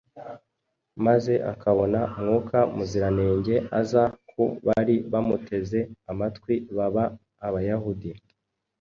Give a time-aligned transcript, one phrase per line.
[1.05, 5.79] maze akabona Mwuka Muziranenge aza ku bari bamuteze
[6.11, 7.03] amatwi baba
[7.47, 8.11] Abayahudi